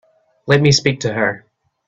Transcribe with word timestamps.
Let 0.47 0.61
me 0.61 0.71
speak 0.71 0.99
to 1.01 1.13
her. 1.13 1.45